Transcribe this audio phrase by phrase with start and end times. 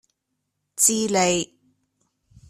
[0.75, 1.59] 智利